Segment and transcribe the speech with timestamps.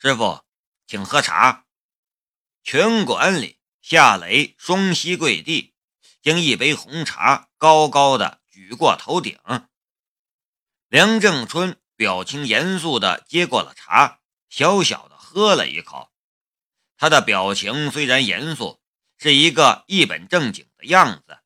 [0.00, 0.44] 师傅，
[0.86, 1.66] 请喝茶。
[2.62, 5.74] 拳馆里，夏雷双膝跪地，
[6.22, 9.40] 将一杯红茶高高的举过头顶。
[10.86, 16.12] 梁正春表情严肃的接过了茶，小小的喝了一口。
[16.96, 18.80] 他的表情虽然严肃，
[19.18, 21.38] 是一个一本正经的样子，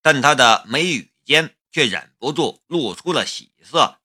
[0.00, 4.00] 但他的眉宇间却忍不住露出了喜色。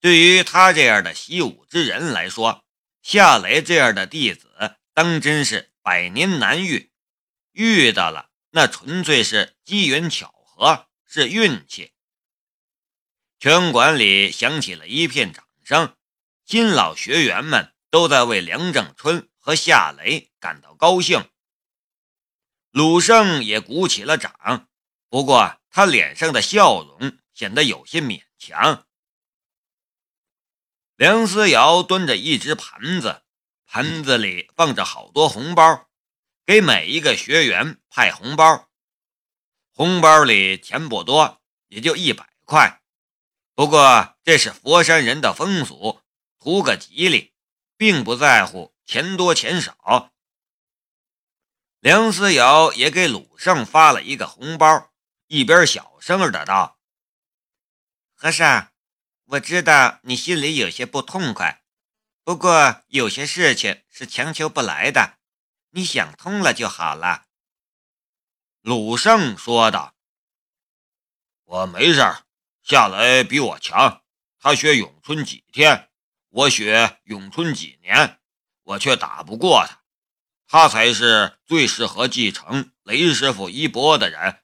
[0.00, 2.64] 对于他这样的习武之人来说，
[3.10, 6.92] 夏雷这样的弟子当真是百年难遇，
[7.52, 11.94] 遇到了那纯粹是机缘巧合，是运气。
[13.40, 15.96] 拳馆里响起了一片掌声，
[16.44, 21.30] 新老学员们都在为梁正春和夏雷感到高兴。
[22.72, 24.68] 鲁胜也鼓起了掌，
[25.08, 28.86] 不过他脸上的笑容显得有些勉强。
[30.98, 33.22] 梁思瑶端着一只盘子，
[33.66, 35.88] 盘子里放着好多红包，
[36.44, 38.68] 给每一个学员派红包。
[39.70, 42.82] 红包里钱不多，也就一百块。
[43.54, 46.00] 不过这是佛山人的风俗，
[46.40, 47.32] 图个吉利，
[47.76, 50.12] 并不在乎钱多钱少。
[51.78, 54.90] 梁思瑶也给鲁胜发了一个红包，
[55.28, 56.80] 一边小声的道
[58.18, 58.67] ：“和尚。”
[59.32, 61.62] 我知道你心里有些不痛快，
[62.24, 65.18] 不过有些事情是强求不来的，
[65.72, 67.26] 你想通了就好了。”
[68.62, 69.94] 鲁胜说道。
[71.44, 72.00] “我没事
[72.62, 74.02] 夏雷比我强，
[74.38, 75.90] 他学咏春几天，
[76.30, 78.20] 我学咏春几年，
[78.62, 79.82] 我却打不过他。
[80.46, 84.42] 他才是最适合继承雷师傅衣钵的人。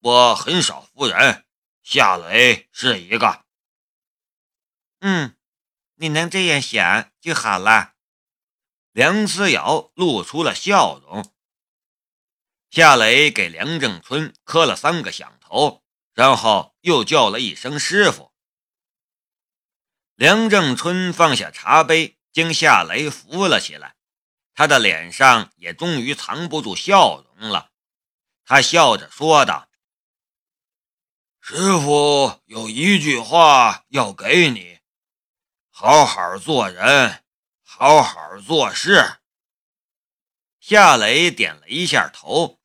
[0.00, 1.46] 我很少服人，
[1.84, 3.44] 夏雷是一个。”
[5.00, 5.36] 嗯，
[5.96, 7.94] 你能这样想就好了。
[8.92, 11.32] 梁思瑶露出了笑容。
[12.70, 15.82] 夏雷给梁正春磕了三个响头，
[16.12, 18.32] 然后又叫了一声“师傅”。
[20.16, 23.96] 梁正春放下茶杯，将夏雷扶了起来，
[24.54, 27.72] 他的脸上也终于藏不住笑容了。
[28.44, 29.68] 他笑着说道
[31.40, 34.79] ：“师傅有一句话要给你。”
[35.82, 37.24] 好好做人，
[37.62, 39.16] 好好做事。
[40.60, 42.60] 夏雷点了一下头，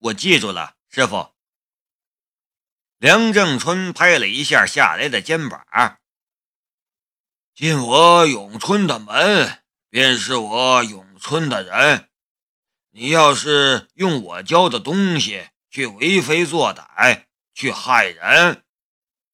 [0.00, 1.32] 我记住了，师傅。
[2.98, 5.98] 梁正春拍了一下夏雷的肩膀，
[7.54, 12.10] 进我咏春的门，便是我咏春的人。
[12.90, 17.24] 你要是用我教的东西去为非作歹，
[17.54, 18.66] 去害人，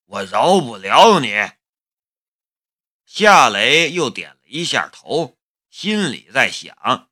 [0.05, 1.51] 我饶不了你。
[3.15, 5.37] 夏雷又点了一下头，
[5.69, 7.11] 心里在想：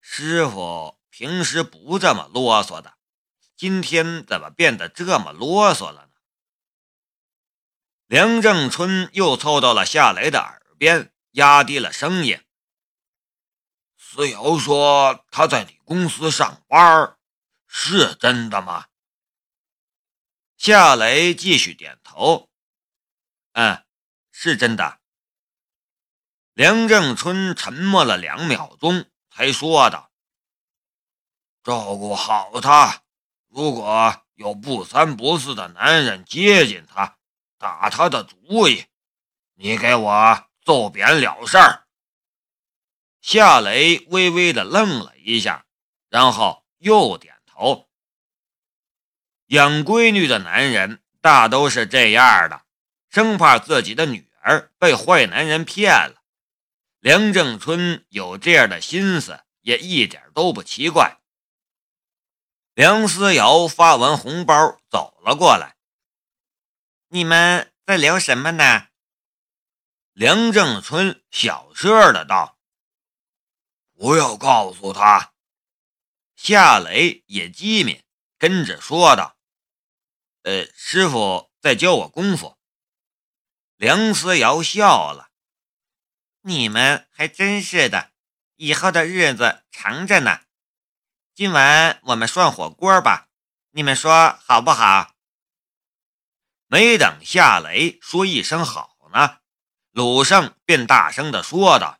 [0.00, 2.98] 师傅平时不这么啰嗦的，
[3.54, 6.12] 今天怎么变得这么啰嗦了呢？
[8.06, 12.42] 梁正春又凑到了夏雷的耳边，压低了声音
[13.96, 17.16] ：“思瑶说他在你公司上班，
[17.68, 18.88] 是真的吗？”
[20.58, 22.50] 夏雷继续点头
[23.54, 23.80] ：“嗯。”
[24.36, 24.98] 是真的。
[26.54, 30.10] 梁正春沉默了两秒钟，才说道
[31.62, 33.04] ：“照顾好他，
[33.48, 37.16] 如果有不三不四的男人接近他，
[37.58, 38.86] 打他的主意，
[39.54, 41.86] 你给我揍扁了事儿。”
[43.22, 45.64] 夏雷微微的愣了一下，
[46.08, 47.88] 然后又点头。
[49.46, 52.63] 养闺女的男人大都是这样的。
[53.14, 56.24] 生怕自己的女儿被坏男人骗了，
[56.98, 61.20] 梁正春有这样的心思也一点都不奇怪。
[62.74, 65.76] 梁思瑶发完红包走了过来，
[67.06, 68.88] 你们在聊什么呢？
[70.12, 72.58] 梁正春小声的道
[73.94, 75.34] ：“不要告诉他。”
[76.34, 78.02] 夏雷也机敏，
[78.38, 79.36] 跟着说道
[80.42, 82.58] ：“呃，师傅在教我功夫。”
[83.76, 85.30] 梁思瑶笑了
[86.42, 88.12] ：“你们还真是的，
[88.56, 90.40] 以后的日子长着呢。
[91.34, 93.28] 今晚我们涮火锅吧，
[93.72, 95.14] 你们说好不好？”
[96.68, 99.38] 没等夏雷说一声好呢，
[99.90, 101.98] 鲁胜便大声的说道：“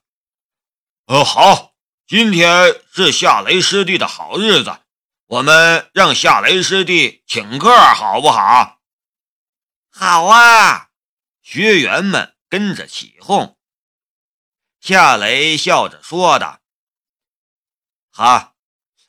[1.06, 1.74] 呃，好，
[2.06, 4.80] 今天是夏雷师弟的好日子，
[5.26, 8.80] 我们让夏雷师弟请客，好不好
[9.90, 10.90] ？”“好啊！”
[11.44, 13.58] 学员们跟着起哄。
[14.80, 16.62] 夏雷笑着说道
[18.10, 18.56] ：“好，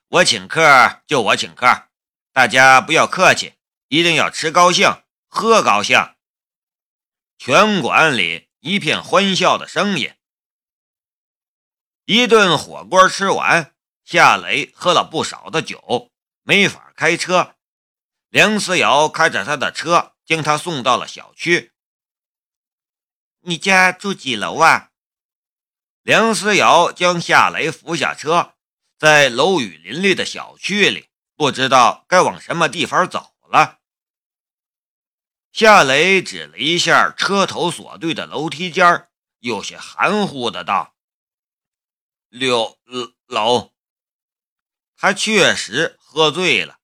[0.10, 1.88] 我请客就我请客，
[2.34, 3.54] 大家不要客气，
[3.88, 6.14] 一定要吃高兴，喝高兴。”
[7.40, 10.14] 拳馆里一片欢笑的声音。
[12.04, 13.74] 一顿火锅吃完，
[14.04, 16.12] 夏雷喝了不少的酒，
[16.44, 17.56] 没法开车。
[18.28, 21.72] 梁思瑶开着他的车，将他送到了小区。
[23.48, 24.92] 你家住几楼啊？
[26.02, 28.56] 梁思瑶将夏雷扶下车，
[28.98, 33.82] 在楼宇林立的小区里，不知道该往什么地方走了。
[35.52, 39.08] 夏雷指了一下车头所对的楼梯间
[39.40, 40.96] 有些含糊的道。
[42.30, 42.80] 六
[43.28, 43.74] 楼，
[44.98, 46.80] 他确实喝醉了，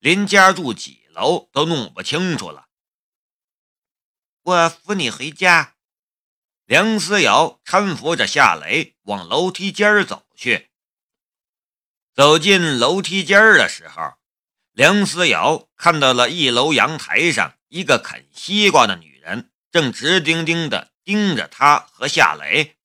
[0.00, 2.66] 连家住几楼都弄不清楚了。
[4.42, 5.76] 我扶你回家。
[6.72, 10.70] 梁思瑶搀扶着夏雷往楼梯间走去。
[12.14, 14.14] 走进楼梯间的时候，
[14.70, 22.78] 梁思瑶看到了一楼阳台上一个啃西瓜的女人，正直盯盯地盯着他和夏雷。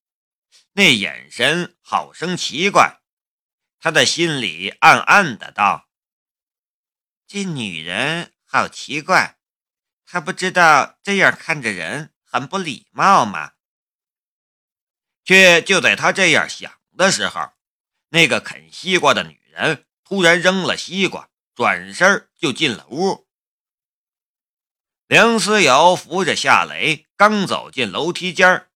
[0.74, 3.00] 那眼神好生奇怪，
[3.80, 5.88] 他的心里暗暗的道
[7.26, 9.38] ：“这女人好奇怪，
[10.06, 13.52] 她不知道这样看着人很不礼貌吗？”
[15.28, 17.52] 却就在他这样想的时候，
[18.10, 23.28] 那个啃西瓜的女人突然扔了西瓜，转身就进了屋。
[25.08, 28.68] 梁思瑶扶着夏雷，刚走进楼梯间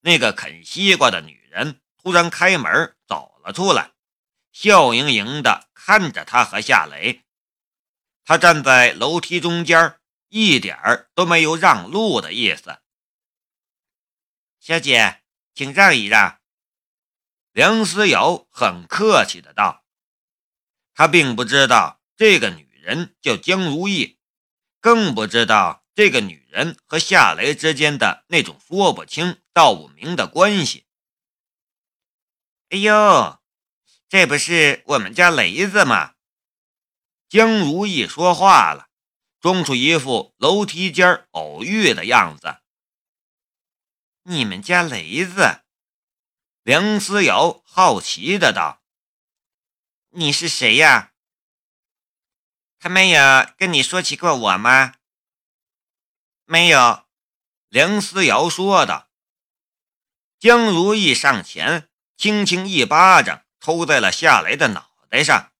[0.00, 1.40] 那个啃西瓜的女。
[1.50, 3.90] 人突然开门走了出来，
[4.52, 7.24] 笑盈盈的看着他和夏雷。
[8.24, 9.98] 他站在楼梯中间，
[10.28, 12.78] 一点儿都没有让路的意思。
[14.60, 15.19] 小姐，
[15.60, 16.40] 请让一让。
[17.52, 19.84] 梁思瑶很客气的道。
[20.94, 24.18] 他并不知道这个女人叫江如意，
[24.80, 30.86] 更不知道这个女人和夏雷之间的那种说不清道不明的关系。
[32.70, 33.38] 哎呦，
[34.08, 36.14] 这不是我们家雷子吗？
[37.28, 38.88] 江如意说话了，
[39.38, 42.59] 装出一副楼梯间偶遇的样子。
[44.24, 45.62] 你们家雷子？
[46.62, 48.82] 梁思瑶好奇的道
[50.10, 51.12] ：“你是谁呀？
[52.78, 53.20] 他没有
[53.56, 54.94] 跟你说起过我吗？”
[56.44, 57.06] 没有，
[57.68, 59.10] 梁思瑶说道。
[60.38, 61.88] 江如意上前。
[62.20, 65.54] 轻轻一巴掌抽在了夏雷的脑袋上。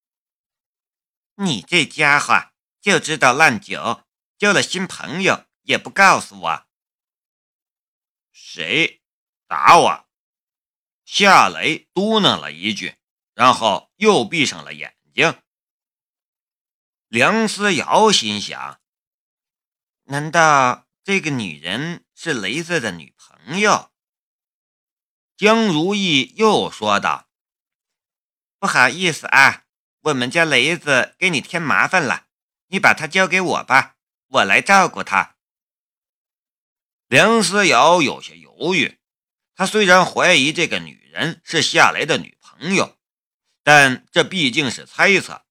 [1.37, 2.51] 你这家伙
[2.83, 4.05] 就知道烂酒，
[4.37, 6.67] 交了新朋友也不告诉我。
[8.53, 9.01] 谁
[9.47, 10.09] 打我？
[11.05, 12.97] 夏雷嘟囔了一句，
[13.33, 15.41] 然后又闭上了眼睛。
[17.07, 18.81] 梁思瑶心想：
[20.07, 23.93] 难道这个女人是雷子的女朋友？
[25.37, 27.29] 江如意又说道
[28.59, 29.67] ：“不好意思啊，
[30.01, 32.27] 我们家雷子给你添麻烦了，
[32.67, 35.37] 你把他交给我吧，我来照顾他。”
[37.11, 39.01] 梁思瑶有些犹豫，
[39.57, 42.97] 他虽然怀疑这个女人是夏雷的女朋友，
[43.65, 45.45] 但这毕竟是猜测，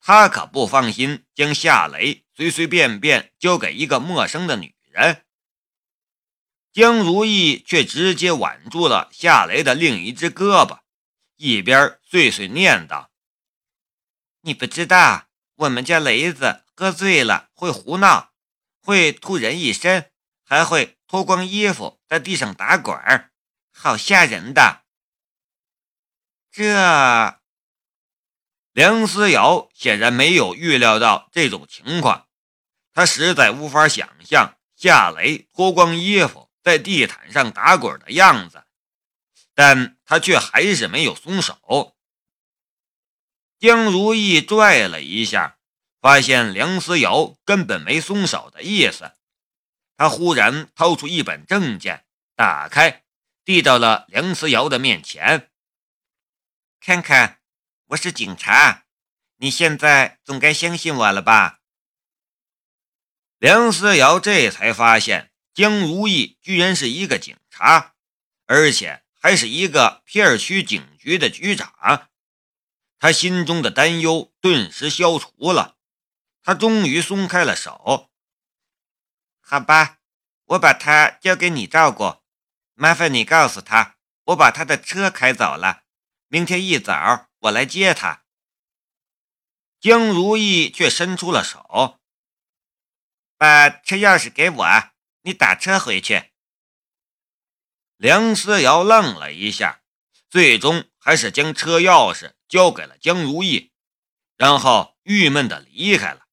[0.00, 5.26] 他可不放心将夏雷随随便便交给一个陌生的女人。
[6.72, 10.78] 江如意却直接挽住了夏雷的另一只胳膊，
[11.36, 13.10] 一边碎碎念道
[14.40, 18.32] ：“你不知道，我们家雷子喝醉了会胡闹，
[18.80, 20.10] 会吐人一身，
[20.46, 22.96] 还会脱光衣服在地上打滚，
[23.70, 24.84] 好吓人的。”
[26.50, 27.38] 这
[28.72, 32.28] 梁思瑶显然没有预料到这种情况，
[32.94, 36.46] 他实在无法想象夏雷脱光衣服。
[36.62, 38.64] 在地毯上打滚的样子，
[39.54, 41.96] 但他却还是没有松手。
[43.60, 45.58] 江如意拽了一下，
[46.00, 49.12] 发现梁思瑶根本没松手的意思。
[49.96, 53.04] 他忽然掏出一本证件，打开，
[53.44, 55.50] 递到了梁思瑶的面前
[56.80, 57.40] ：“看看，
[57.86, 58.84] 我是警察，
[59.36, 61.60] 你现在总该相信我了吧？”
[63.38, 65.32] 梁思瑶这才发现。
[65.54, 67.94] 江如意居然是一个警察，
[68.44, 72.10] 而且还是一个片区警局的局长。
[72.98, 75.78] 他心中的担忧顿时消除了，
[76.42, 78.10] 他终于松开了手。
[79.48, 79.98] 好吧，
[80.46, 82.16] 我把他交给你照顾，
[82.74, 85.84] 麻烦你告诉他，我把他的车开走了，
[86.26, 88.24] 明天一早我来接他。
[89.78, 92.00] 江如意却伸出了手，
[93.38, 94.66] 把车钥匙给我，
[95.22, 96.32] 你打车回去。
[97.96, 99.80] 梁思瑶愣了一下，
[100.28, 103.70] 最终还是将车钥匙交给了江如意，
[104.36, 106.25] 然后郁闷的离开了。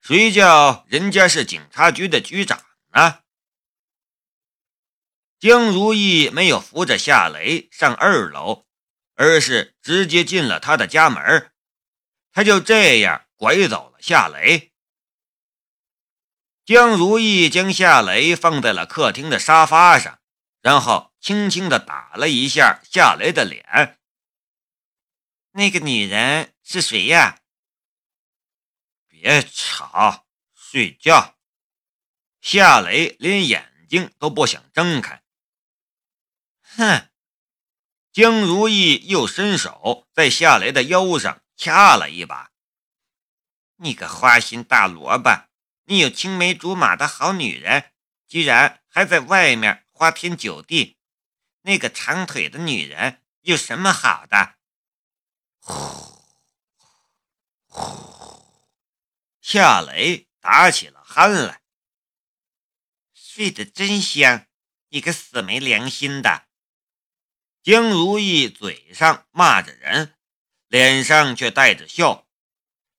[0.00, 3.20] 谁叫人家是警察局的局长呢？
[5.38, 8.66] 江如意没有扶着夏雷上二楼，
[9.14, 11.52] 而是直接进了他的家门。
[12.32, 14.72] 他就这样拐走了夏雷。
[16.64, 20.20] 江如意将夏雷放在了客厅的沙发上，
[20.60, 23.98] 然后轻轻地打了一下夏雷的脸。
[25.52, 27.39] 那个女人是谁呀？
[29.20, 31.36] 别吵，睡觉。
[32.40, 35.22] 夏雷连眼睛都不想睁开。
[36.62, 37.10] 哼！
[38.12, 41.42] 江如意又伸手在夏雷的腰上。
[41.54, 42.52] 掐了一把，
[43.76, 45.46] 你个花心大萝卜！
[45.84, 47.92] 你有青梅竹马的好女人，
[48.26, 50.96] 居然还在外面花天酒地。
[51.60, 54.54] 那个长腿的女人有什么好的？
[55.60, 55.74] 呼
[57.66, 58.19] 呼！
[59.52, 61.60] 夏雷打起了鼾来，
[63.12, 64.46] 睡得真香！
[64.90, 66.46] 你个死没良心的！
[67.60, 70.14] 江如意嘴上骂着人。
[70.68, 72.28] 脸上却带着笑，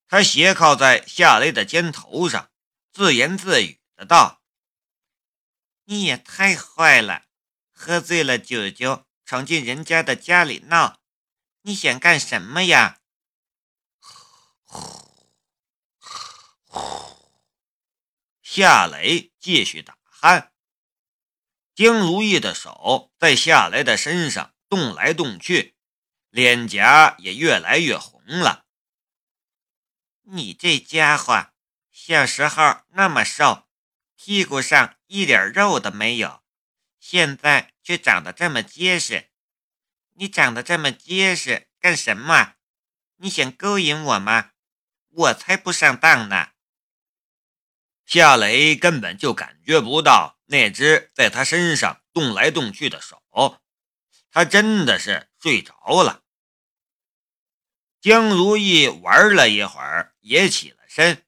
[0.09, 2.51] 他斜靠在夏雷的肩头上，
[2.91, 4.43] 自言自语的道
[5.87, 7.27] ：“你也太坏了，
[7.71, 10.99] 喝醉了酒酒闯进人家的家里闹，
[11.61, 12.99] 你想干什么呀？”
[18.41, 20.49] 夏雷继续打鼾，
[21.75, 25.75] 江如意的手在夏雷的身上动来动去。
[26.29, 28.65] 脸颊也越来越红了。
[30.21, 31.51] 你这家伙，
[31.91, 33.67] 小时候那么瘦，
[34.15, 36.41] 屁股上一点肉都没有，
[36.99, 39.29] 现在却长得这么结实。
[40.13, 42.55] 你长得这么结实干什么？
[43.17, 44.51] 你想勾引我吗？
[45.09, 46.51] 我才不上当呢！
[48.11, 53.61] 夏雷根本就感觉不到那只在他身上动来动去的手，
[54.29, 56.21] 他真的是睡着了。
[58.01, 61.25] 江如意玩了一会儿，也起了身。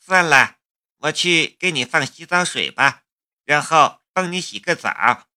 [0.00, 0.56] 算了，
[0.96, 3.04] 我去给你放洗澡水吧，
[3.44, 5.28] 然后帮你洗个澡。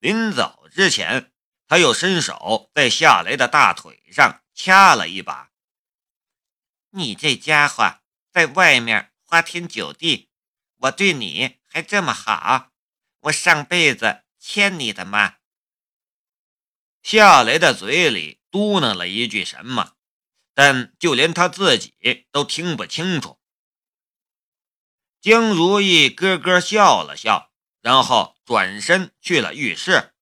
[0.00, 1.32] 临走之前，
[1.68, 5.52] 他又伸手在夏雷的大腿上掐了一把。
[6.88, 7.99] 你这家伙
[8.32, 10.30] 在外面花天酒地，
[10.76, 12.72] 我对你还这么好，
[13.20, 15.36] 我上辈子欠你的吗？
[17.02, 18.40] 夏雷的嘴里。
[18.52, 19.94] 嘟囔了一句什么，
[20.54, 23.38] 但就连他自己都听不清楚。
[25.20, 30.14] 江如意咯咯笑了笑，然后转身去了浴室。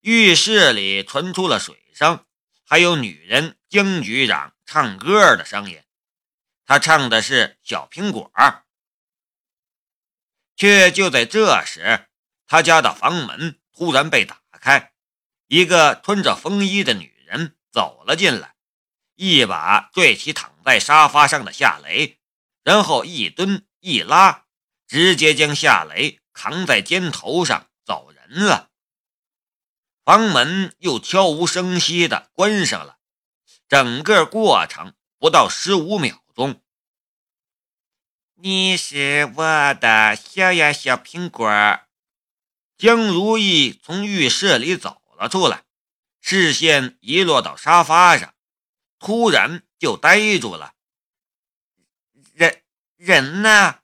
[0.00, 2.24] 浴室里传出了水声，
[2.64, 5.84] 还有女人江局长唱歌的声音。
[6.70, 8.30] 他唱的是《小苹果》，
[10.54, 12.06] 却就在这时，
[12.46, 14.92] 他家的房门突然被打开。
[15.48, 18.54] 一个穿着风衣的女人走了进来，
[19.16, 22.20] 一把拽起躺在沙发上的夏雷，
[22.62, 24.44] 然后一蹲一拉，
[24.86, 28.70] 直接将夏雷扛在肩头上走人了。
[30.04, 32.98] 房门又悄无声息地关上了，
[33.68, 36.22] 整个过程不到十五秒
[38.34, 41.48] 你是我的小呀小苹果。
[42.76, 45.00] 江如意从浴室里走。
[45.20, 45.64] 了出来，
[46.22, 48.34] 视线一落到沙发上，
[48.98, 50.74] 突然就呆住了。
[52.32, 52.62] 人
[52.96, 53.82] 人呢？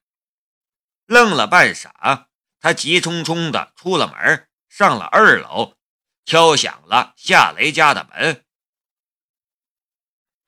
[1.04, 5.76] 愣了半晌，他急匆匆的出了门，上了二楼，
[6.24, 8.46] 敲响了夏雷家的门。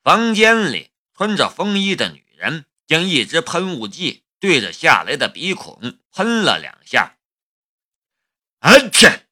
[0.01, 0.88] 房间里，
[1.19, 7.17] 穿着风衣的女人将一支喷雾剂对着夏雷的鼻孔喷了两下。
[8.59, 9.27] 啊切！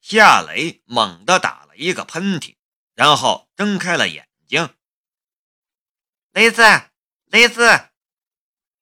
[0.00, 2.56] 夏雷猛地打了一个喷嚏，
[2.94, 4.74] 然后睁开了眼睛。
[6.32, 6.62] 雷子，
[7.26, 7.90] 雷子！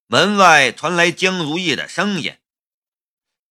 [0.07, 2.37] 门外传来江如意的声音。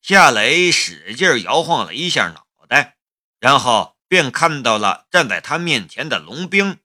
[0.01, 2.97] 夏雷使劲摇晃了一下脑袋，
[3.39, 6.79] 然后便看到了站在他面前的龙兵。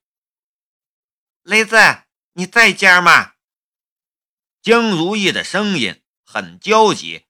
[1.48, 1.78] 雷子，
[2.34, 3.36] 你在家吗？
[4.62, 7.26] 江如意的声音很焦急。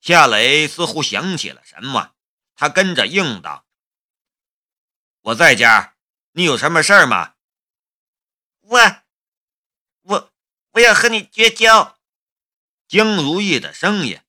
[0.00, 2.16] 夏雷似乎想起了什么，
[2.56, 3.64] 他跟着应道
[5.22, 5.96] ：“我在家，
[6.32, 7.36] 你有什么事儿吗
[8.62, 8.80] ？”“我，
[10.02, 10.32] 我，
[10.72, 12.00] 我要和你绝交。”
[12.88, 14.20] 江如意的声音，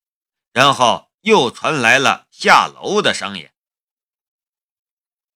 [0.52, 3.50] 然后又传来了下楼的声音。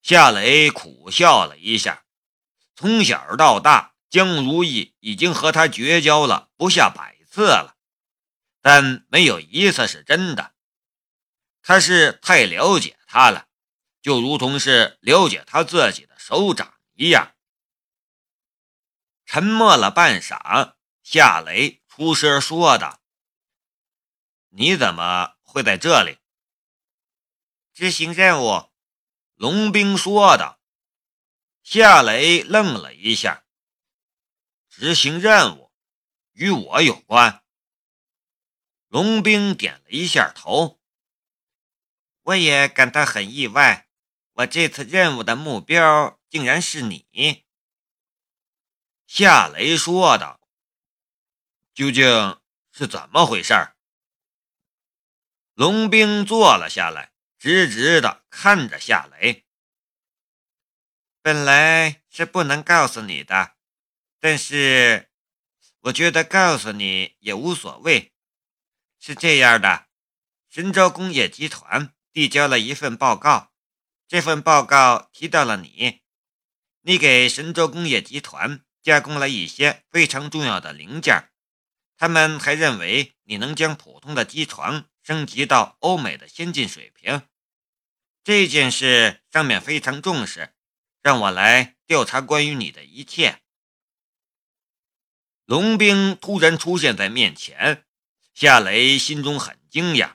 [0.03, 2.05] 夏雷苦笑了一下，
[2.75, 7.77] 从小到大，江如意已经和他绝交了不下百次了。
[8.61, 10.53] 但没有一次是真的，
[11.61, 13.47] 他是太了解他了，
[14.01, 17.35] 就如同是了解他自己的手掌一样。
[19.25, 23.01] 沉默了半晌，夏雷出声说道
[24.49, 26.17] ：“你怎么会在这里？”
[27.73, 28.69] 执行任务，
[29.35, 30.60] 龙兵说道。
[31.63, 33.45] 夏雷愣了一下
[34.67, 35.71] ：“执行任务，
[36.33, 37.43] 与我有关？”
[38.89, 40.81] 龙兵点了一下头，
[42.23, 43.87] 我也感到很意外。
[44.33, 47.45] 我这次任务的目标竟然是你，
[49.05, 50.41] 夏雷说道
[51.73, 52.41] ：“究竟
[52.71, 53.53] 是怎么回事？”
[55.53, 59.45] 龙兵坐了下来，直直的看着夏雷。
[61.23, 63.55] 本来是不能告诉你的，
[64.19, 65.09] 但是
[65.81, 68.11] 我觉得告诉你也无所谓。
[68.99, 69.87] 是这样的，
[70.49, 73.51] 神州工业集团递交了一份报告，
[74.07, 76.01] 这份报告提到了你，
[76.81, 81.29] 你给神州工业集团加工了一些非常重要的零件，
[81.97, 87.27] 他们还认为你能将普通的机床升级到欧美的先进水平。
[88.23, 90.53] 这件事上面非常重视，
[91.01, 93.41] 让我来调查关于你的一切。
[95.45, 97.85] 龙兵突然出现在面前。
[98.33, 100.13] 夏雷心中很惊讶，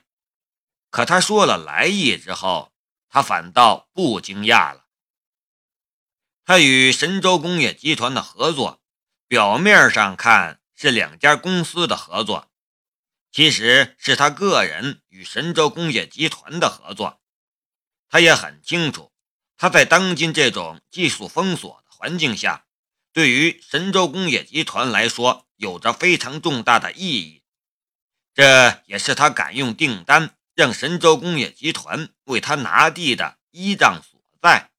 [0.89, 2.73] 可他说了来意之后，
[3.07, 4.87] 他反倒不惊讶了。
[6.43, 8.81] 他与神州工业集团的合作，
[9.27, 12.51] 表面上看是两家公司的合作，
[13.31, 17.21] 其实是他个人与神州工业集团的合作。
[18.09, 19.13] 他也很清楚，
[19.57, 22.65] 他在当今这种技术封锁的环境下，
[23.11, 27.41] 对于神州工业集团来说，有着非常重大的意义。
[28.35, 34.69] 这也是他敢用订单让神州工业集团为他拿地的依仗所在。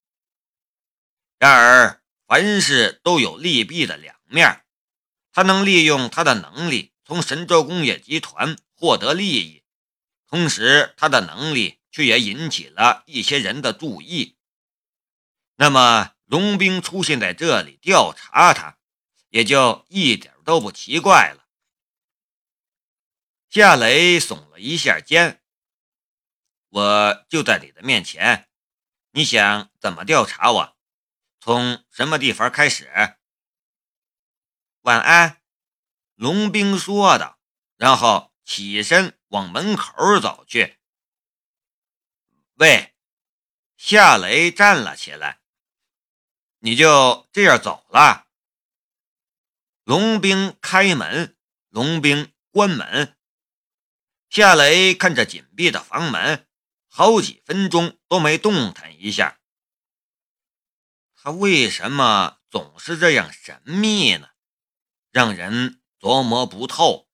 [1.41, 4.65] 然而，凡事都有利弊的两面，
[5.33, 9.65] 他能利用他的能力从神州工业集团获得利益，
[10.29, 14.37] 同时他的能力却也引起了一些人的注意。
[15.61, 18.79] 那么，龙兵出现在这里调查他，
[19.31, 21.49] 也就一点都不奇怪了。
[23.49, 25.43] 夏雷耸了一下肩，
[26.69, 28.49] 我就在你的面前，
[29.11, 30.77] 你想怎么调查我？
[31.41, 33.17] 从什么地方开始？
[34.83, 35.43] 晚安，
[36.15, 37.41] 龙兵说道，
[37.77, 40.79] 然后起身往门口走去。
[42.55, 42.95] 喂，
[43.77, 45.41] 夏雷站了起来，
[46.61, 48.27] 你就这样走了？
[49.85, 51.37] 龙兵开门，
[51.69, 53.17] 龙兵关门。
[54.29, 56.47] 夏雷看着紧闭的房门，
[56.89, 59.41] 好几分钟都没动弹一下。
[61.15, 64.29] 他为什么总是这样神秘呢？
[65.11, 67.08] 让人琢磨不透。